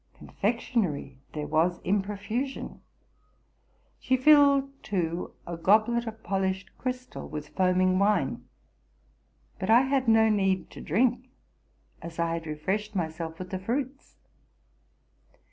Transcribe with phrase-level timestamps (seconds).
[0.15, 2.81] Confectionery there was in profusion:
[3.99, 8.45] she filled, too, a goblet of polished crystal with foaming wine;
[9.59, 11.29] but I had no need to drink,
[12.01, 14.15] as I had refreshed myself with the fruits.